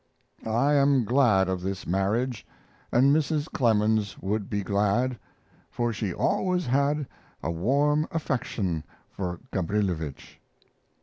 [0.47, 2.43] I am glad of this marriage,
[2.91, 3.45] and Mrs.
[3.51, 5.19] Clemens would be glad,
[5.69, 7.05] for she always had
[7.43, 10.39] a warm affection for Gabrilowitsch.